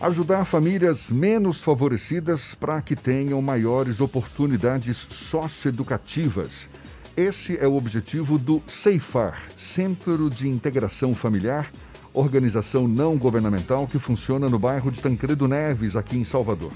[0.00, 6.70] Ajudar famílias menos favorecidas para que tenham maiores oportunidades socioeducativas.
[7.14, 11.70] Esse é o objetivo do CEIFAR, Centro de Integração Familiar,
[12.14, 16.72] organização não governamental que funciona no bairro de Tancredo Neves, aqui em Salvador.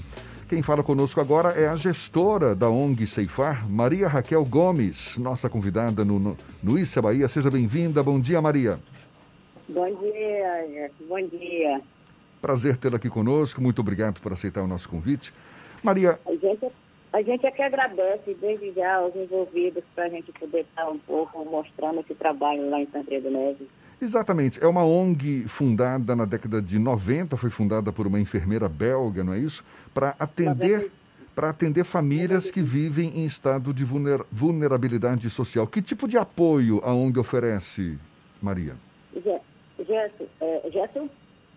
[0.47, 6.05] Quem fala conosco agora é a gestora da ONG Ceifar, Maria Raquel Gomes, nossa convidada
[6.05, 7.27] no, no, no Issa Bahia.
[7.27, 8.03] Seja bem-vinda.
[8.03, 8.79] Bom dia, Maria.
[9.67, 11.81] Bom dia, bom dia.
[12.45, 13.59] Prazer tê-la aqui conosco.
[13.59, 15.33] Muito obrigado por aceitar o nosso convite.
[15.81, 16.19] Maria.
[16.27, 16.71] A gente,
[17.11, 20.99] a gente é que agradece desde já aos envolvidos para a gente poder estar um
[20.99, 23.67] pouco mostrando esse trabalho lá em Tancredo Neves.
[23.99, 24.63] Exatamente.
[24.63, 29.33] É uma ONG fundada na década de 90, foi fundada por uma enfermeira belga, não
[29.33, 29.65] é isso?
[29.91, 30.91] Para atender,
[31.33, 33.83] para atender famílias que vivem em estado de
[34.31, 35.65] vulnerabilidade social.
[35.65, 37.97] Que tipo de apoio a ONG oferece,
[38.39, 38.75] Maria?
[39.79, 41.09] Jefferson, é, Jefferson?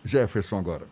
[0.05, 0.87] Jefferson agora.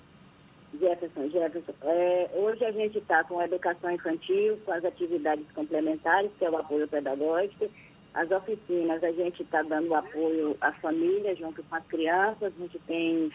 [0.78, 1.72] Jefferson, Jefferson.
[1.82, 6.50] É, hoje a gente está com a educação infantil, com as atividades complementares, que é
[6.50, 7.70] o apoio pedagógico,
[8.14, 12.78] as oficinas, a gente está dando apoio à família junto com as crianças, a gente
[12.86, 13.30] tem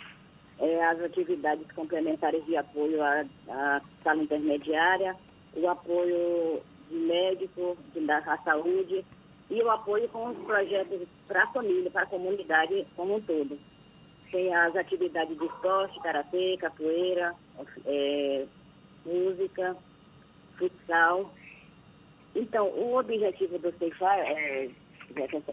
[0.59, 5.15] é, as atividades complementares de apoio à, à sala intermediária,
[5.55, 9.05] o apoio médico, da saúde
[9.49, 13.57] e o apoio com os projetos para a família, para a comunidade como um todo.
[14.31, 17.35] Tem as atividades de esporte, karatê, capoeira,
[17.85, 18.45] é,
[19.05, 19.75] música,
[20.57, 21.29] futsal
[22.35, 24.69] então, o objetivo do CEIFAR é,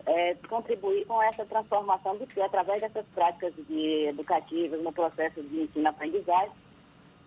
[0.06, 5.62] é, contribuir com essa transformação do ser através dessas práticas de educativas no processo de
[5.62, 6.52] ensino-aprendizagem,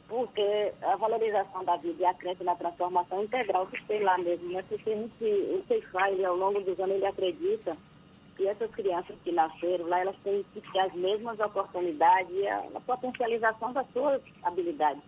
[0.07, 4.49] porque a valorização da vida e a crença na transformação integral que tem lá mesmo,
[4.51, 4.63] né?
[4.67, 7.75] Porque a gente, o CEIFAR, ao longo dos anos, ele acredita
[8.41, 12.63] que essas crianças que nasceram lá, elas têm que ter as mesmas oportunidades e a,
[12.73, 15.03] a potencialização das suas habilidades.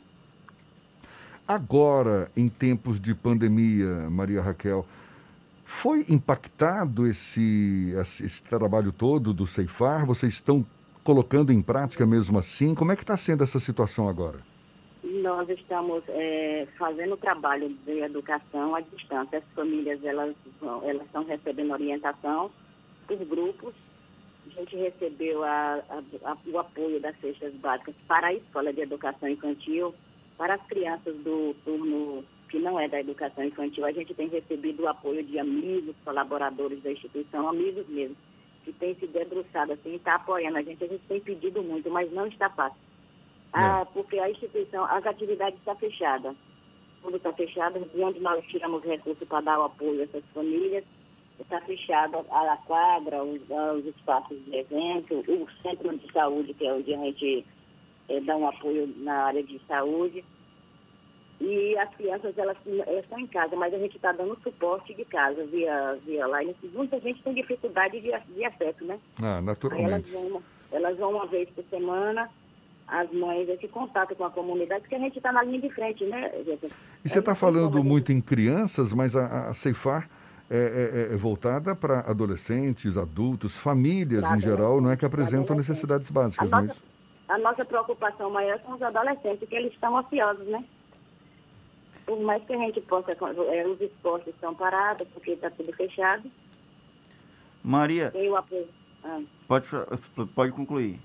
[1.48, 4.86] Agora, em tempos de pandemia, Maria Raquel,
[5.66, 10.06] foi impactado esse, esse trabalho todo do Ceifar?
[10.06, 10.64] Vocês estão
[11.04, 12.76] colocando em prática mesmo assim?
[12.76, 14.40] Como é que está sendo essa situação agora?
[15.04, 19.40] Nós estamos é, fazendo trabalho de educação à distância.
[19.40, 20.36] As famílias elas,
[20.84, 22.52] elas estão recebendo orientação
[23.04, 23.74] por grupos.
[24.46, 29.30] A gente recebeu a, a, o apoio das cestas básicas para a Escola de Educação
[29.30, 29.94] Infantil
[30.38, 34.84] para as crianças do turno que não é da educação infantil, a gente tem recebido
[34.84, 38.16] o apoio de amigos, colaboradores da instituição, amigos mesmo,
[38.64, 40.84] que têm se debruçado assim, está apoiando a gente.
[40.84, 42.78] A gente tem pedido muito, mas não está fácil.
[43.52, 43.86] Ah, é.
[43.86, 46.36] porque a instituição, as atividades estão fechadas.
[47.02, 50.84] Tudo está fechado, de onde nós tiramos recursos para dar o apoio a essas famílias,
[51.40, 53.42] está fechado a, quadra, os,
[53.78, 57.46] os espaços de evento, o centro de saúde, que é onde a gente
[58.10, 60.24] é, dá um apoio na área de saúde.
[61.42, 65.04] E as crianças, elas, elas estão em casa, mas a gente está dando suporte de
[65.04, 66.56] casa via, via line.
[66.76, 69.00] Muita gente tem dificuldade de, de acesso, né?
[69.22, 70.14] Ah, naturalmente.
[70.16, 72.30] Elas vão, elas vão uma vez por semana,
[72.88, 76.06] as mães, esse contato com a comunidade, porque a gente está na linha de frente,
[76.06, 76.30] né,
[77.04, 80.08] E você está falando muito em crianças, mas a, a Ceifar
[80.50, 86.10] é, é, é voltada para adolescentes, adultos, famílias em geral, não é que apresentam necessidades
[86.10, 86.84] básicas, não é isso?
[87.34, 90.64] a nossa preocupação maior são os adolescentes, porque eles estão ociosos, né?
[92.06, 93.10] Por mais que a gente possa,
[93.52, 96.30] é, os esportes estão parados, porque está tudo fechado.
[97.64, 98.14] Maria,
[99.04, 99.22] ah.
[99.48, 99.68] pode,
[100.36, 101.00] pode concluir.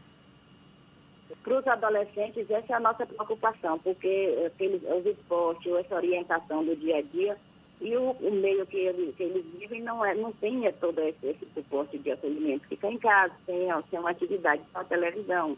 [1.43, 6.77] Para os adolescentes, essa é a nossa preocupação, porque aqueles, os esportes, essa orientação do
[6.77, 7.39] dia a dia,
[7.81, 11.01] e o, o meio que eles, que eles vivem não, é, não tem é, todo
[11.01, 12.67] esse, esse suporte de acolhimento.
[12.69, 15.57] Fica em casa, tem, tem uma atividade só televisão,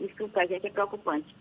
[0.00, 1.34] isso para a gente é preocupante.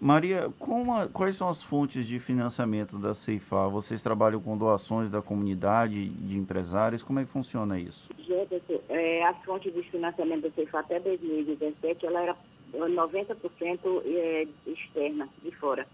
[0.00, 3.68] Maria, a, quais são as fontes de financiamento da Ceifar?
[3.68, 7.02] Vocês trabalham com doações da comunidade, de empresários?
[7.02, 8.08] Como é que funciona isso?
[8.18, 12.36] Gente, é, a fonte de financiamento da Ceifar até 2017 ela era
[12.72, 15.86] 90% é, externa, de fora.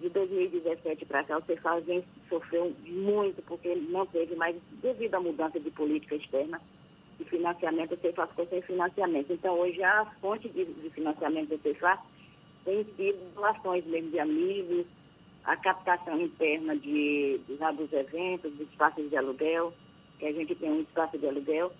[0.00, 5.20] De 2017 para cá, o Ceifar vem, sofreu muito, porque não teve mais, devido à
[5.20, 6.60] mudança de política externa,
[7.18, 9.32] de financiamento, o CEFA ficou sem financiamento.
[9.32, 11.98] Então, hoje, a fonte de, de financiamento do CEFA
[12.64, 14.86] tem sido doações mesmo de amigos,
[15.44, 19.72] a captação interna de, de, dos eventos, dos espaços de aluguel,
[20.18, 21.70] que a gente tem um espaço de aluguel,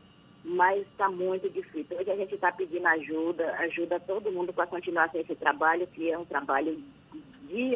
[0.44, 1.96] mas está muito difícil.
[1.96, 6.18] Hoje a gente está pedindo ajuda, ajuda todo mundo para continuar esse trabalho, que é
[6.18, 6.78] um trabalho
[7.48, 7.70] de,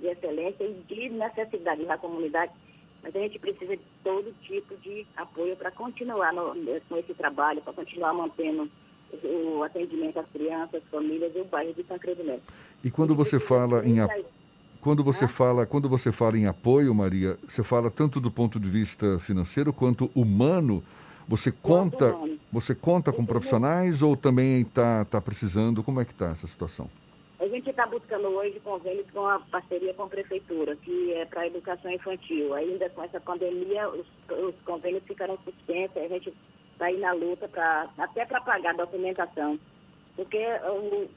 [0.00, 2.52] de excelência e de necessidade na comunidade
[3.02, 6.54] mas a gente precisa de todo tipo de apoio para continuar no,
[6.88, 8.70] com esse trabalho, para continuar mantendo
[9.24, 12.42] o atendimento às crianças, famílias e o bairro de Tancredo Neto.
[12.82, 13.96] E quando você fala em
[14.80, 18.68] quando você fala quando você fala em apoio, Maria, você fala tanto do ponto de
[18.68, 20.82] vista financeiro quanto humano.
[21.28, 22.16] Você conta
[22.50, 25.82] você conta com profissionais ou também está tá precisando?
[25.82, 26.88] Como é que está essa situação?
[27.52, 31.46] Gente está buscando hoje convênios com a parceria com a prefeitura, que é para a
[31.46, 32.54] educação infantil.
[32.54, 36.32] Ainda com essa pandemia, os, os convênios ficaram suspensos, a gente
[36.72, 39.60] está aí na luta pra, até para pagar a documentação.
[40.16, 41.10] Porque o,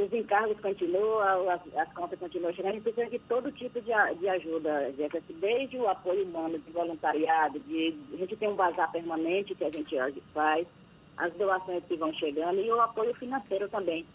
[0.00, 3.90] os encargos continuam, as, as, contas continuam chegando, a gente precisa de todo tipo de,
[4.20, 4.94] de ajuda,
[5.40, 9.70] desde o apoio humano, de voluntariado, de, a gente tem um bazar permanente que a
[9.70, 9.98] gente
[10.32, 10.68] faz,
[11.16, 14.06] as doações que vão chegando e o apoio financeiro também.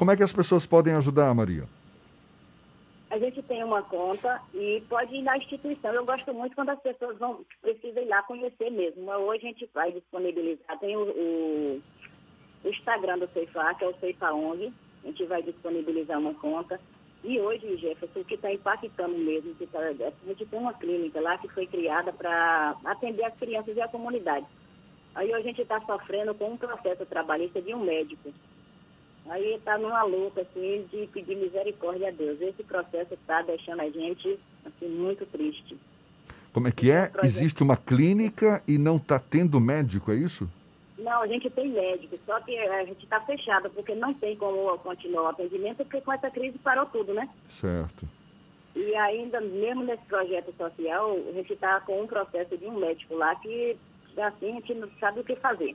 [0.00, 1.64] Como é que as pessoas podem ajudar, Maria?
[3.10, 5.92] A gente tem uma conta e pode ir na instituição.
[5.92, 9.10] Eu gosto muito quando as pessoas vão precisam ir lá conhecer mesmo.
[9.10, 11.82] Hoje a gente vai disponibilizar, tem o, o,
[12.64, 14.72] Instagram do Ceifar, que é o Ceifa ONG.
[15.04, 16.80] A gente vai disponibilizar uma conta.
[17.22, 21.20] E hoje, Jefferson, o que está impactando mesmo, que tá, a gente tem uma clínica
[21.20, 24.46] lá que foi criada para atender as crianças e a comunidade.
[25.14, 28.32] Aí a gente está sofrendo com um processo trabalhista de um médico.
[29.28, 32.40] Aí está numa luta, assim, de pedir misericórdia a Deus.
[32.40, 35.76] Esse processo está deixando a gente, assim, muito triste.
[36.52, 37.12] Como é que é?
[37.22, 40.50] Existe uma clínica e não está tendo médico, é isso?
[40.98, 44.76] Não, a gente tem médico, só que a gente está fechada, porque não tem como
[44.78, 47.28] continuar o atendimento, porque com essa crise parou tudo, né?
[47.48, 48.06] Certo.
[48.74, 53.14] E ainda, mesmo nesse projeto social, a gente está com um processo de um médico
[53.14, 53.76] lá que,
[54.16, 55.74] assim, a gente não sabe o que fazer.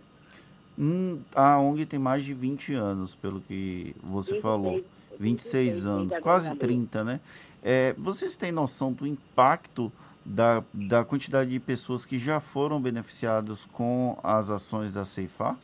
[0.78, 4.84] Hum, a ONG tem mais de 20 anos, pelo que você 26, falou.
[5.18, 7.20] 26, 26 anos, quase 30, né?
[7.64, 9.92] É, vocês têm noção do impacto
[10.26, 15.58] da, da quantidade de pessoas que já foram beneficiadas com as ações da Ceifar?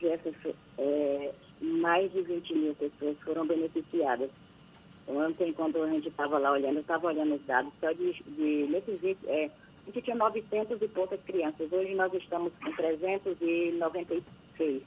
[0.00, 4.30] Jefferson, é, mais de 20 mil pessoas foram beneficiadas.
[5.06, 8.68] Ontem, quando a gente estava lá olhando, eu estava olhando os dados, só de, de
[8.70, 9.50] nesses 20, é,
[9.90, 11.72] a gente tinha 900 e poucas crianças.
[11.72, 14.82] Hoje nós estamos com 396.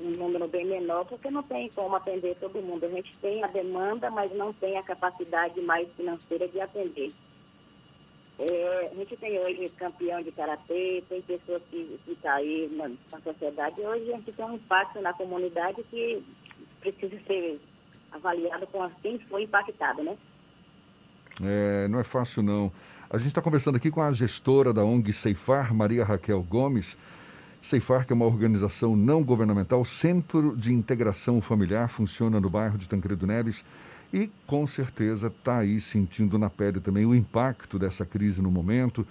[0.00, 2.84] Um número bem menor, porque não tem como atender todo mundo.
[2.84, 7.12] A gente tem a demanda, mas não tem a capacidade mais financeira de atender.
[8.38, 12.88] É, a gente tem hoje campeão de karatê, tem pessoas que estão tá aí na,
[12.88, 13.80] na sociedade.
[13.80, 16.22] Hoje a gente tem um impacto na comunidade que
[16.80, 17.60] precisa ser
[18.12, 20.16] avaliado com quem foi impactado, né?
[21.42, 22.72] É, não é fácil não.
[23.10, 26.94] A gente está conversando aqui com a gestora da ONG Ceifar, Maria Raquel Gomes.
[27.62, 32.86] Ceifar, que é uma organização não governamental, Centro de Integração Familiar, funciona no bairro de
[32.86, 33.64] Tancredo Neves
[34.12, 39.06] e com certeza está aí sentindo na pele também o impacto dessa crise no momento,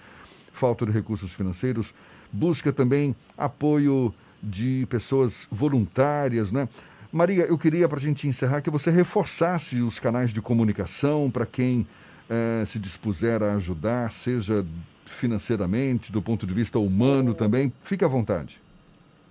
[0.52, 1.92] falta de recursos financeiros,
[2.32, 6.68] busca também apoio de pessoas voluntárias, né?
[7.10, 11.44] Maria, eu queria para a gente encerrar que você reforçasse os canais de comunicação para
[11.44, 11.84] quem
[12.28, 14.64] eh, se dispuser a ajudar, seja
[15.04, 18.60] financeiramente, do ponto de vista humano também, fique à vontade.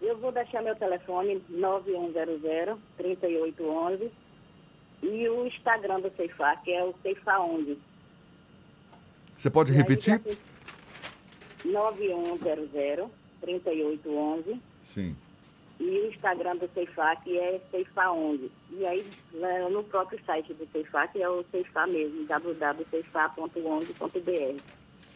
[0.02, 4.10] Eu vou deixar meu telefone 9100-3811
[5.04, 7.78] e o Instagram do Ceifar, que é o Ceifaong.
[9.38, 10.22] Você pode repetir?
[11.66, 14.60] 9100-3811.
[14.86, 15.16] Sim
[15.80, 18.50] e o Instagram do Ceifar, que é Ceifar11.
[18.72, 19.06] E aí,
[19.72, 24.62] no próprio site do Ceifar, que é o Ceifar mesmo, www.ceifar.ong.br.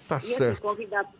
[0.07, 0.43] Tá e, certo.
[0.43, 1.11] Assim, convidar,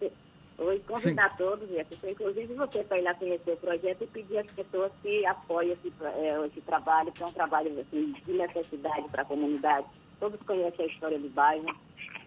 [0.86, 4.92] convidar todos, Jefferson, inclusive você, para ir lá conhecer o projeto e pedir às pessoas
[5.02, 9.26] que apoiem esse, é, esse trabalho, que é um trabalho assim, de necessidade para a
[9.26, 9.88] comunidade.
[10.20, 11.66] Todos conhecem a história do bairro.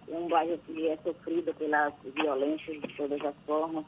[0.08, 3.84] É um bairro que é sofrido pelas violências de todas as formas.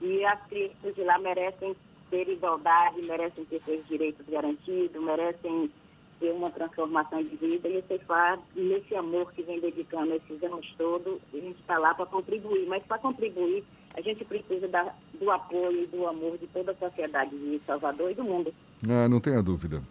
[0.00, 1.76] E as crianças de lá merecem
[2.10, 5.70] ter igualdade, merecem ter seus direitos garantidos, merecem
[6.20, 7.68] ter uma transformação de vida.
[7.68, 11.94] E o Ceifar, nesse amor que vem dedicando esses anos todos, a gente está lá
[11.94, 12.66] para contribuir.
[12.66, 13.64] Mas para contribuir,
[13.96, 18.10] a gente precisa da, do apoio e do amor de toda a sociedade de Salvador
[18.10, 18.52] e do mundo.
[18.88, 19.82] Ah, não tenha dúvida.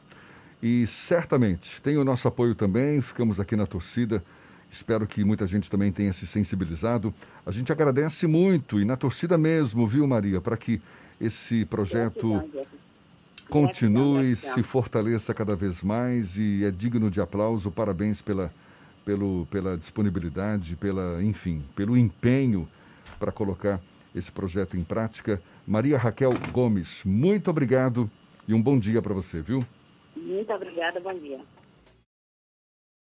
[0.62, 4.24] E certamente tem o nosso apoio também, ficamos aqui na torcida.
[4.70, 7.14] Espero que muita gente também tenha se sensibilizado.
[7.46, 10.82] A gente agradece muito e na torcida mesmo, viu, Maria, para que
[11.20, 12.44] esse projeto
[13.50, 17.72] continue, se fortaleça cada vez mais e é digno de aplauso.
[17.72, 18.52] Parabéns pela,
[19.06, 22.68] pelo, pela disponibilidade, pela, enfim, pelo empenho
[23.20, 23.82] para colocar
[24.14, 25.42] esse projeto em prática.
[25.66, 28.10] Maria Raquel Gomes, muito obrigado
[28.48, 29.66] e um bom dia para você, viu?
[30.16, 31.40] Muito obrigada, bom dia.